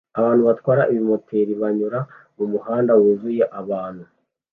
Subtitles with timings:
[0.19, 1.99] Abantu batwara ibimoteri banyura
[2.37, 4.03] mumuhanda wuzuye abantu